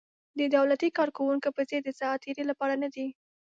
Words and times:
د 0.39 0.41
دولتي 0.55 0.89
کارکوونکو 0.97 1.49
په 1.57 1.61
څېر 1.69 1.81
د 1.85 1.89
ساعت 1.99 2.19
تېرۍ 2.25 2.43
لپاره 2.51 2.73
نه 2.83 2.89
دي. 2.95 3.07